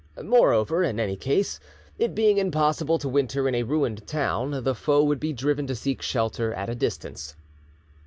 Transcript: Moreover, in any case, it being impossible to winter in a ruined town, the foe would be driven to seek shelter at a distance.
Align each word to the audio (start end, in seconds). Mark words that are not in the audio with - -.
Moreover, 0.19 0.81
in 0.81 0.99
any 0.99 1.15
case, 1.15 1.59
it 1.99 2.15
being 2.15 2.39
impossible 2.39 2.97
to 2.97 3.07
winter 3.07 3.47
in 3.47 3.53
a 3.53 3.61
ruined 3.61 4.07
town, 4.07 4.63
the 4.63 4.73
foe 4.73 5.03
would 5.03 5.19
be 5.19 5.31
driven 5.31 5.67
to 5.67 5.75
seek 5.75 6.01
shelter 6.01 6.51
at 6.55 6.71
a 6.71 6.75
distance. 6.75 7.35